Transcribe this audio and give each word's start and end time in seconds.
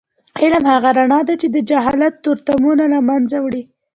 علم 0.41 0.63
هغه 0.73 0.89
رڼا 0.99 1.19
ده 1.27 1.33
چې 1.41 1.47
د 1.51 1.57
جهالت 1.69 2.13
تورتمونه 2.25 2.83
له 2.93 2.99
منځه 3.09 3.37
وړي. 3.45 3.63